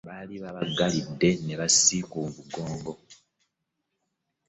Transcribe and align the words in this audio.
Baali 0.07 0.35
babagalidde 0.43 1.29
n'embwasi 1.43 1.97
ku 2.11 2.19
migongo. 2.33 2.91